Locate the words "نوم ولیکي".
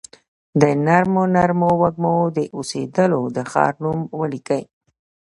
3.83-4.61